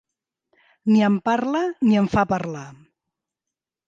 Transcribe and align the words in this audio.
Ni 0.93 1.03
em 1.07 1.19
parla 1.29 1.61
ni 1.89 1.99
em 2.01 2.07
fa 2.13 2.23
parlar. 2.31 2.65